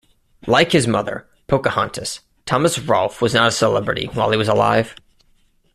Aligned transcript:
Like 0.47 0.71
his 0.71 0.87
mother, 0.87 1.27
Pocahontas, 1.45 2.21
Thomas 2.47 2.79
Rolfe 2.79 3.21
was 3.21 3.35
not 3.35 3.49
a 3.49 3.51
celebrity 3.51 4.05
while 4.15 4.31
he 4.31 4.35
was 4.37 4.47
alive. 4.47 4.95